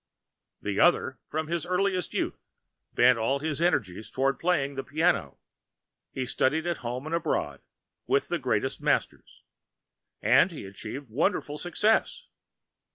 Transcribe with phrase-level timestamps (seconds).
[0.63, 2.49] The Other, from his Earliest Youth,
[2.91, 5.37] bent all his Energies toward Learning to play the Piano.
[6.11, 7.61] He studied at Home and Abroad
[8.07, 9.43] with Greatest Masters,
[10.19, 12.25] and he Achieved Wonderful Success.